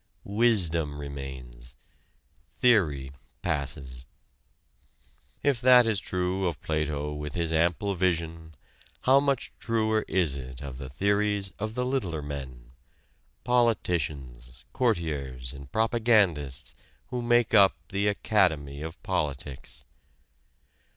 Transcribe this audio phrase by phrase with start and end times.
[0.25, 1.75] Wisdom remains;
[2.55, 3.11] theory
[3.43, 4.07] passes.
[5.43, 8.55] If that is true of Plato with his ample vision
[9.01, 12.71] how much truer is it of the theories of the littler men
[13.43, 16.73] politicians, courtiers and propagandists
[17.09, 19.85] who make up the academy of politics.